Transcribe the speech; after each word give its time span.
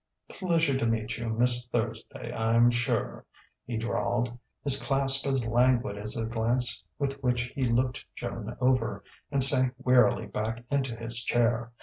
"Pleasure 0.29 0.75
to 0.79 0.85
meet 0.87 1.19
you, 1.19 1.29
Miss 1.29 1.63
Thursday, 1.67 2.33
I'm 2.33 2.71
sure," 2.71 3.23
he 3.67 3.77
drawled, 3.77 4.35
his 4.63 4.81
clasp 4.81 5.27
as 5.27 5.45
languid 5.45 5.95
as 5.95 6.13
the 6.15 6.25
glance 6.25 6.83
with 6.97 7.21
which 7.21 7.53
he 7.55 7.63
looked 7.63 8.03
Joan 8.15 8.57
over; 8.59 9.03
and 9.29 9.43
sank 9.43 9.75
wearily 9.77 10.25
back 10.25 10.63
into 10.71 10.95
his 10.95 11.23
chair. 11.23 11.71